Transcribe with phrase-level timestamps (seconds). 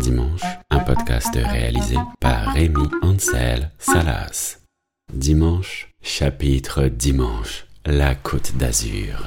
[0.00, 4.58] Dimanche, un podcast réalisé par Rémi Ansel Salas.
[5.12, 9.24] Dimanche, chapitre Dimanche, la Côte d'Azur.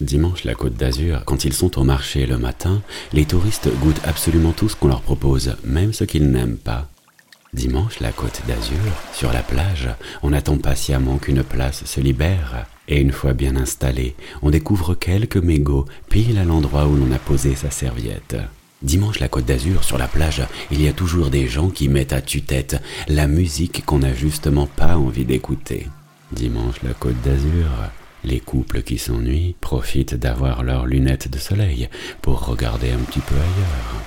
[0.00, 2.82] Dimanche, la Côte d'Azur, quand ils sont au marché le matin,
[3.12, 6.88] les touristes goûtent absolument tout ce qu'on leur propose, même ce qu'ils n'aiment pas.
[7.54, 9.88] Dimanche, la Côte d'Azur, sur la plage,
[10.22, 15.36] on attend patiemment qu'une place se libère, et une fois bien installé, on découvre quelques
[15.36, 18.36] mégots pile à l'endroit où l'on a posé sa serviette.
[18.82, 22.12] Dimanche, la Côte d'Azur, sur la plage, il y a toujours des gens qui mettent
[22.12, 25.86] à tue-tête la musique qu'on n'a justement pas envie d'écouter.
[26.32, 27.70] Dimanche, la Côte d'Azur,
[28.24, 31.88] les couples qui s'ennuient profitent d'avoir leurs lunettes de soleil
[32.20, 34.02] pour regarder un petit peu ailleurs.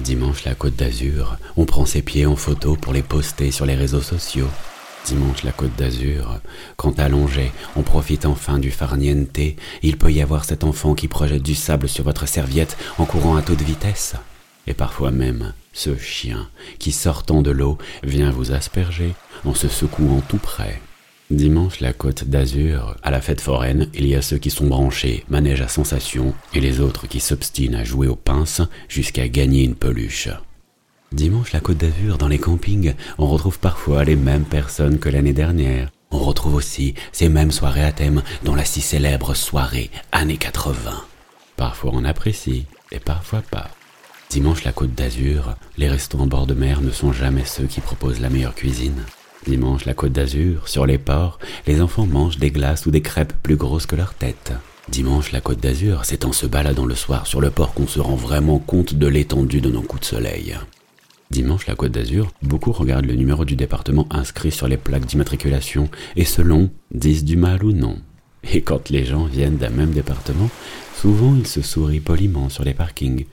[0.00, 3.74] Dimanche, la Côte d'Azur, on prend ses pieds en photo pour les poster sur les
[3.74, 4.48] réseaux sociaux.
[5.04, 6.40] Dimanche, la Côte d'Azur,
[6.76, 9.38] quand allongé, on profite enfin du farniente,
[9.82, 13.36] il peut y avoir cet enfant qui projette du sable sur votre serviette en courant
[13.36, 14.14] à toute vitesse.
[14.66, 20.22] Et parfois même, ce chien qui, sortant de l'eau, vient vous asperger en se secouant
[20.26, 20.80] tout près.
[21.30, 25.24] Dimanche, la côte d'Azur, à la fête foraine, il y a ceux qui sont branchés,
[25.28, 29.74] manège à sensation, et les autres qui s'obstinent à jouer aux pinces jusqu'à gagner une
[29.74, 30.28] peluche.
[31.14, 35.32] Dimanche, la côte d'Azur, dans les campings, on retrouve parfois les mêmes personnes que l'année
[35.32, 35.92] dernière.
[36.10, 40.74] On retrouve aussi ces mêmes soirées à thème, dont la si célèbre soirée années 80.
[41.56, 43.70] Parfois on apprécie, et parfois pas.
[44.28, 48.20] Dimanche, la côte d'Azur, les en bord de mer ne sont jamais ceux qui proposent
[48.20, 49.04] la meilleure cuisine.
[49.46, 53.34] Dimanche, la côte d'Azur, sur les ports, les enfants mangent des glaces ou des crêpes
[53.40, 54.52] plus grosses que leur tête.
[54.88, 58.00] Dimanche, la côte d'Azur, c'est en se baladant le soir sur le port qu'on se
[58.00, 60.56] rend vraiment compte de l'étendue de nos coups de soleil.
[61.30, 65.88] Dimanche, la côte d'Azur, beaucoup regardent le numéro du département inscrit sur les plaques d'immatriculation
[66.16, 67.98] et selon disent du mal ou non.
[68.52, 70.50] Et quand les gens viennent d'un même département,
[70.94, 73.24] souvent ils se sourient poliment sur les parkings,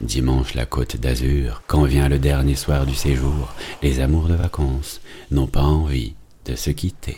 [0.00, 5.00] Dimanche, la côte d'Azur, quand vient le dernier soir du séjour, les amours de vacances
[5.30, 7.16] n'ont pas envie de se quitter.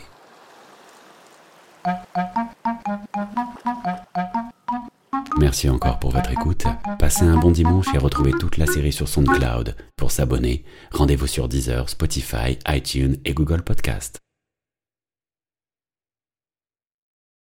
[5.39, 6.65] Merci encore pour votre écoute.
[6.99, 9.77] Passez un bon dimanche et retrouvez toute la série sur SoundCloud.
[9.97, 14.19] Pour s'abonner, rendez-vous sur Deezer, Spotify, iTunes et Google Podcast.